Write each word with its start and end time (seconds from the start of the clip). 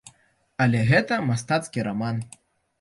Але 0.65 0.81
гэта 0.93 1.21
мастацкі 1.29 1.87
раман. 1.91 2.17